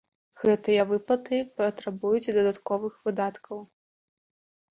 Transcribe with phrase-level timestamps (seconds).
[0.43, 3.57] Гэтыя выплаты патрабуюць дадатковых выдаткаў.